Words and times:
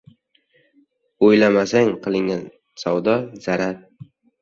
•O‘ylamasdan 1.27 1.93
qilingan 2.09 2.43
savdo— 2.87 3.19
zarar. 3.49 3.83